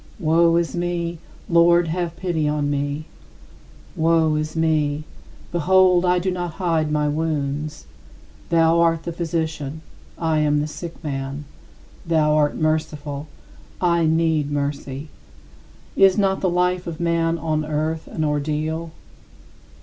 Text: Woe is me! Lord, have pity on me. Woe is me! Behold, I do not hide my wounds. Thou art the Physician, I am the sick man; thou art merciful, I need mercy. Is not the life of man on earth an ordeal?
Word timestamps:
Woe 0.19 0.55
is 0.55 0.75
me! 0.75 1.19
Lord, 1.47 1.89
have 1.89 2.15
pity 2.15 2.47
on 2.47 2.71
me. 2.71 3.05
Woe 3.95 4.33
is 4.33 4.55
me! 4.55 5.03
Behold, 5.51 6.05
I 6.05 6.17
do 6.17 6.31
not 6.31 6.53
hide 6.53 6.91
my 6.91 7.07
wounds. 7.07 7.85
Thou 8.49 8.79
art 8.79 9.03
the 9.03 9.13
Physician, 9.13 9.81
I 10.17 10.39
am 10.39 10.59
the 10.59 10.65
sick 10.65 11.03
man; 11.03 11.45
thou 12.03 12.33
art 12.35 12.55
merciful, 12.55 13.27
I 13.79 14.07
need 14.07 14.49
mercy. 14.51 15.09
Is 15.95 16.17
not 16.17 16.41
the 16.41 16.49
life 16.49 16.87
of 16.87 16.99
man 16.99 17.37
on 17.37 17.63
earth 17.63 18.07
an 18.07 18.23
ordeal? 18.23 18.91